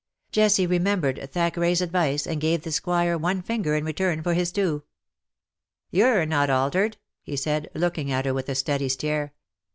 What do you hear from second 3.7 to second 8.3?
in return for his two." You're not altered/' he said, looking at